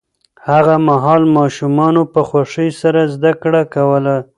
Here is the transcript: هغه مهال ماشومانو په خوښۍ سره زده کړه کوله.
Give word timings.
هغه 0.49 0.75
مهال 0.87 1.23
ماشومانو 1.37 2.01
په 2.13 2.21
خوښۍ 2.29 2.69
سره 2.81 3.01
زده 3.15 3.31
کړه 3.41 3.61
کوله. 3.73 4.15